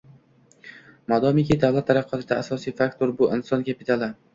Modomiki 1.13 1.59
davlat 1.67 1.87
taraqqiyotida 1.93 2.41
asosiy 2.47 2.79
faktor 2.85 3.19
bu 3.23 3.33
inson 3.41 3.73
kapitali. 3.73 4.15